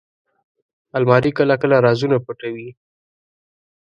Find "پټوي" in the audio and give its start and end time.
2.25-2.69